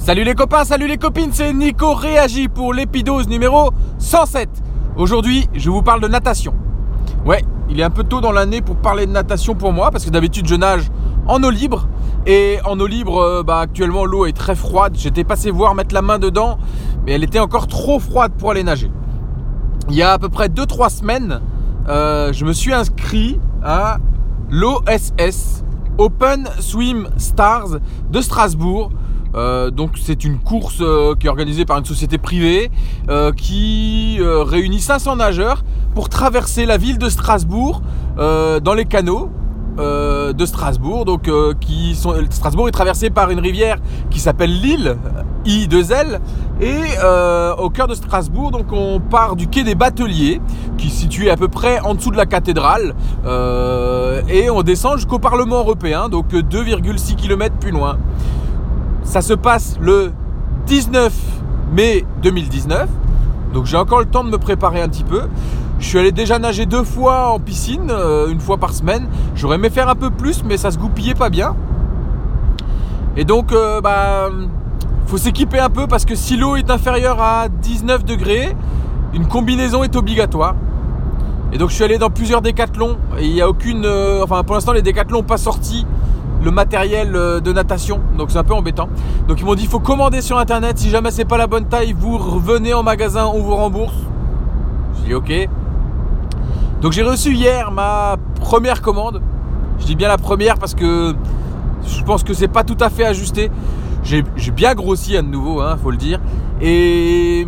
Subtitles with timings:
[0.00, 4.48] Salut les copains, salut les copines, c'est Nico Réagi pour l'épidose numéro 107.
[4.96, 6.54] Aujourd'hui, je vous parle de natation.
[7.26, 10.06] Ouais, il est un peu tôt dans l'année pour parler de natation pour moi, parce
[10.06, 10.90] que d'habitude je nage
[11.26, 11.86] en eau libre.
[12.26, 14.94] Et en eau libre, euh, bah, actuellement l'eau est très froide.
[14.96, 16.56] J'étais passé voir mettre la main dedans,
[17.04, 18.90] mais elle était encore trop froide pour aller nager.
[19.90, 21.42] Il y a à peu près 2-3 semaines,
[21.90, 23.98] euh, je me suis inscrit à
[24.48, 25.62] l'OSS,
[25.98, 27.80] Open Swim Stars
[28.10, 28.92] de Strasbourg.
[29.34, 32.70] Euh, donc c'est une course euh, qui est organisée par une société privée
[33.08, 35.62] euh, qui réunit 500 nageurs
[35.94, 37.82] pour traverser la ville de Strasbourg
[38.16, 39.30] dans les canaux
[39.78, 41.04] de Strasbourg.
[41.04, 41.30] Donc
[41.60, 41.96] qui
[42.30, 43.78] Strasbourg est traversé par une rivière
[44.10, 44.96] qui s'appelle l'île
[45.46, 46.20] I2L
[46.60, 46.82] et
[47.58, 50.40] au cœur de Strasbourg donc on part du quai des Bateliers
[50.76, 52.94] qui est situé à peu près en dessous de la cathédrale
[54.28, 57.98] et on descend jusqu'au Parlement européen donc 2,6 km plus loin.
[59.10, 60.12] Ça se passe le
[60.66, 61.12] 19
[61.72, 62.88] mai 2019.
[63.52, 65.22] Donc j'ai encore le temps de me préparer un petit peu.
[65.80, 69.08] Je suis allé déjà nager deux fois en piscine, euh, une fois par semaine.
[69.34, 71.56] J'aurais aimé faire un peu plus, mais ça se goupillait pas bien.
[73.16, 74.30] Et donc, euh, bah,
[75.06, 78.54] faut s'équiper un peu parce que si l'eau est inférieure à 19 degrés,
[79.12, 80.54] une combinaison est obligatoire.
[81.52, 84.44] Et donc je suis allé dans plusieurs décathlons et il n'y a aucune, euh, enfin
[84.44, 85.84] pour l'instant les décathlons n'ont pas sorti
[86.42, 88.00] le matériel euh, de natation.
[88.16, 88.88] Donc c'est un peu embêtant.
[89.28, 90.78] Donc ils m'ont dit il faut commander sur internet.
[90.78, 93.96] Si jamais c'est pas la bonne taille, vous revenez en magasin, on vous rembourse.
[94.96, 95.48] J'ai dit ok.
[96.80, 99.20] Donc j'ai reçu hier ma première commande.
[99.78, 101.14] Je dis bien la première parce que
[101.86, 103.50] je pense que c'est pas tout à fait ajusté.
[104.02, 106.20] J'ai bien grossi à nouveau, hein, faut le dire.
[106.60, 107.46] Et,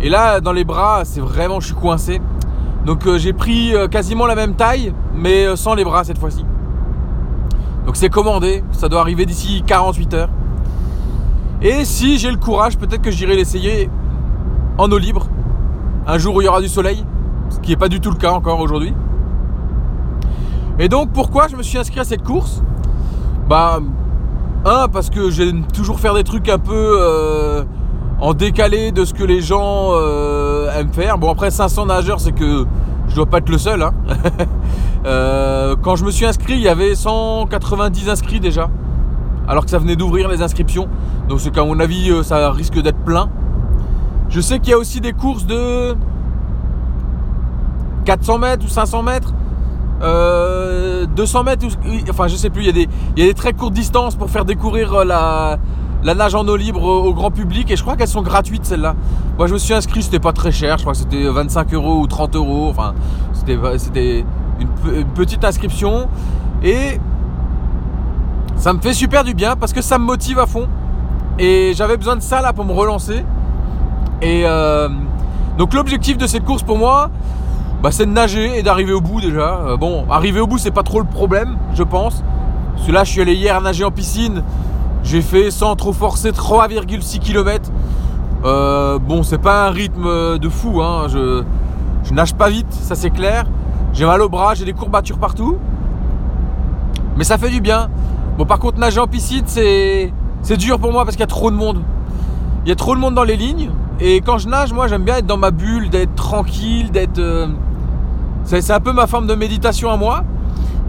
[0.00, 2.20] et là, dans les bras, c'est vraiment, je suis coincé.
[2.86, 6.44] Donc euh, j'ai pris euh, quasiment la même taille, mais sans les bras cette fois-ci.
[7.86, 10.30] Donc c'est commandé, ça doit arriver d'ici 48 heures.
[11.62, 13.90] Et si j'ai le courage, peut-être que j'irai l'essayer
[14.78, 15.28] en eau libre,
[16.06, 17.04] un jour où il y aura du soleil,
[17.50, 18.92] ce qui n'est pas du tout le cas encore aujourd'hui.
[20.78, 22.62] Et donc pourquoi je me suis inscrit à cette course?
[23.48, 23.80] Bah,
[24.64, 27.64] un, parce que j'aime toujours faire des trucs un peu euh,
[28.20, 31.18] en décalé de ce que les gens euh, aiment faire.
[31.18, 32.64] Bon après 500 nageurs, c'est que
[33.14, 33.80] je dois pas être le seul.
[33.82, 33.94] Hein.
[35.06, 38.70] Euh, quand je me suis inscrit, il y avait 190 inscrits déjà.
[39.46, 40.88] Alors que ça venait d'ouvrir les inscriptions.
[41.28, 43.28] Donc c'est qu'à mon avis, euh, ça risque d'être plein.
[44.30, 45.94] Je sais qu'il y a aussi des courses de
[48.06, 49.34] 400 mètres ou 500 mètres.
[50.00, 51.66] 200 euh, mètres,
[52.08, 55.04] enfin je sais plus, il il y a des très courtes distances pour faire découvrir
[55.04, 55.58] la,
[56.04, 58.94] la nage en eau libre au grand public et je crois qu'elles sont gratuites celles-là.
[59.38, 62.00] Moi je me suis inscrit, c'était pas très cher, je crois que c'était 25 euros
[62.00, 62.94] ou 30 euros, enfin
[63.32, 64.24] c'était
[64.60, 66.08] une, petite inscription
[66.62, 67.00] et
[68.56, 70.68] ça me fait super du bien parce que ça me motive à fond
[71.38, 73.24] et j'avais besoin de ça là pour me relancer
[74.22, 74.88] et euh,
[75.58, 77.10] donc l'objectif de cette course pour moi
[77.84, 79.58] bah, c'est de nager et d'arriver au bout déjà.
[79.66, 82.24] Euh, bon, arriver au bout c'est pas trop le problème je pense.
[82.74, 84.42] Parce que là je suis allé hier nager en piscine
[85.04, 87.70] j'ai fait sans trop forcer 3,6 km.
[88.44, 91.06] Euh, bon, c'est pas un rythme de fou, hein.
[91.08, 91.44] je,
[92.12, 93.44] nage pas vite, ça c'est clair.
[93.92, 95.56] J'ai mal au bras, j'ai des courbatures partout.
[97.16, 97.88] Mais ça fait du bien.
[98.36, 101.28] Bon, par contre, nager en piscine, c'est, c'est dur pour moi parce qu'il y a
[101.28, 101.80] trop de monde.
[102.64, 103.70] Il y a trop de monde dans les lignes.
[104.00, 107.18] Et quand je nage, moi, j'aime bien être dans ma bulle, d'être tranquille, d'être.
[107.18, 107.46] Euh,
[108.44, 110.24] c'est un peu ma forme de méditation à moi.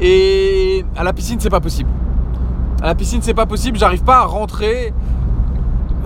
[0.00, 1.90] Et à la piscine, c'est pas possible.
[2.84, 3.78] À la piscine, c'est pas possible.
[3.78, 4.92] J'arrive pas à rentrer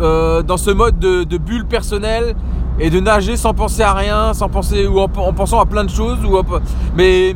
[0.01, 2.37] euh, dans ce mode de, bulle personnelle
[2.79, 5.91] et de nager sans penser à rien, sans penser ou en, pensant à plein de
[5.91, 6.25] choses.
[6.25, 6.41] Ou
[6.95, 7.35] mais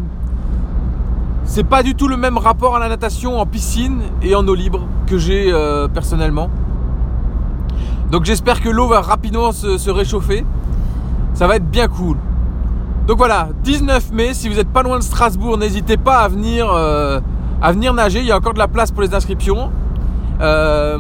[1.43, 4.55] c'est pas du tout le même rapport à la natation en piscine et en eau
[4.55, 6.49] libre que j'ai euh, personnellement.
[8.13, 10.47] Donc j'espère que l'eau va rapidement se, réchauffer.
[11.35, 12.17] Ça va être bien cool.
[13.09, 16.71] Donc voilà, 19 mai, si vous n'êtes pas loin de Strasbourg, n'hésitez pas à venir
[16.71, 17.19] euh,
[17.63, 18.19] à venir nager.
[18.19, 19.71] Il y a encore de la place pour les inscriptions.
[20.41, 20.99] Euh,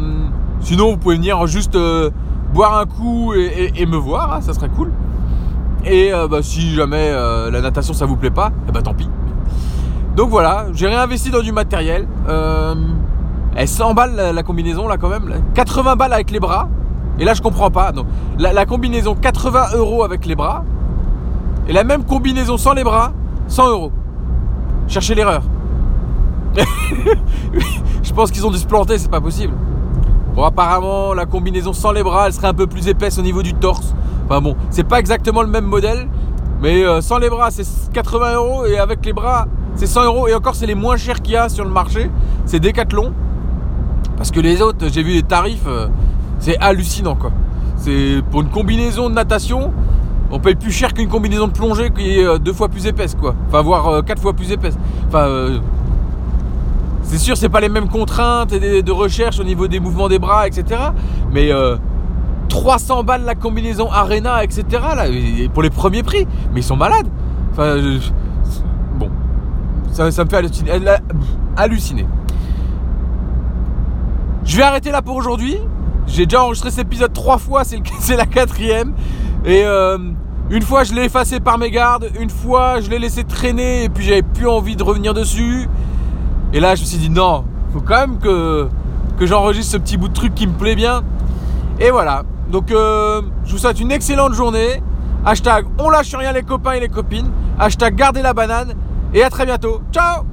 [0.60, 2.10] sinon, vous pouvez venir juste euh,
[2.54, 4.92] boire un coup et, me voir, hein, ça serait cool.
[5.84, 9.08] Et euh, bah, si jamais la natation ça vous plaît pas, eh bah tant pis.
[10.14, 12.06] Donc voilà, j'ai réinvesti dans du matériel.
[13.56, 15.42] elle 100 balles la, combinaison là quand même.
[15.54, 16.68] 80 balles avec les bras.
[17.18, 17.90] Et là je comprends pas.
[17.90, 18.06] Donc
[18.38, 20.64] la, la combinaison 80 euros avec les bras.
[21.66, 23.12] Et la même combinaison sans les bras,
[23.48, 23.92] 100 euros.
[24.86, 25.42] Cherchez l'erreur.
[28.02, 29.54] je pense qu'ils ont dû se planter, c'est pas possible.
[30.34, 33.42] Bon, apparemment, la combinaison sans les bras, elle serait un peu plus épaisse au niveau
[33.42, 33.94] du torse.
[34.26, 36.08] Enfin bon, c'est pas exactement le même modèle,
[36.62, 40.28] mais euh, sans les bras, c'est 80 euros et avec les bras, c'est 100 euros.
[40.28, 42.10] Et encore, c'est les moins chers qu'il y a sur le marché.
[42.46, 43.12] C'est Decathlon.
[44.16, 45.88] Parce que les autres, j'ai vu les tarifs, euh,
[46.38, 47.30] C'est hallucinant quoi.
[47.76, 49.72] C'est pour une combinaison de natation,
[50.30, 53.14] on paye plus cher qu'une combinaison de plongée qui est euh, deux fois plus épaisse
[53.14, 53.34] quoi.
[53.48, 54.78] Enfin voire quatre fois plus épaisse.
[55.08, 55.60] Enfin
[57.02, 60.46] c'est sûr c'est pas les mêmes contraintes de recherche au niveau des mouvements des bras
[60.46, 60.80] etc.
[61.32, 61.50] Mais
[62.52, 64.64] 300 balles la combinaison Arena etc.
[65.54, 66.26] Pour les premiers prix.
[66.52, 67.08] Mais ils sont malades.
[67.52, 67.76] Enfin
[68.98, 69.10] bon.
[69.92, 70.70] Ça, me fait halluciner.
[71.56, 72.06] halluciner.
[74.44, 75.58] Je vais arrêter là pour aujourd'hui.
[76.06, 77.62] J'ai déjà enregistré cet épisode trois fois,
[78.00, 78.92] c'est la quatrième.
[79.44, 79.98] Et euh,
[80.50, 83.88] une fois je l'ai effacé par mes gardes, une fois je l'ai laissé traîner et
[83.88, 85.68] puis j'avais plus envie de revenir dessus.
[86.52, 88.68] Et là je me suis dit non, faut quand même que,
[89.18, 91.02] que j'enregistre ce petit bout de truc qui me plaît bien.
[91.80, 92.22] Et voilà.
[92.50, 94.82] Donc euh, je vous souhaite une excellente journée.
[95.24, 97.30] Hashtag on lâche rien les copains et les copines.
[97.58, 98.74] Hashtag gardez la banane.
[99.14, 99.80] Et à très bientôt.
[99.92, 100.31] Ciao